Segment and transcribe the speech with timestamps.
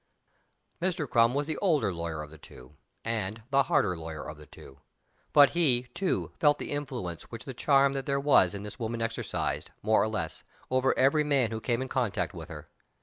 [0.81, 1.07] Mr.
[1.07, 4.79] Crum was the older lawyer of the two, and the harder lawyer of the two;
[5.31, 8.99] but he, too, felt the influence which the charm that there was in this woman
[8.99, 10.41] exercised, more or less,
[10.71, 12.67] over every man who came in contact with her.